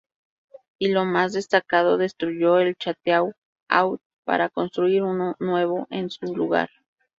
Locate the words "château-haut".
2.75-4.01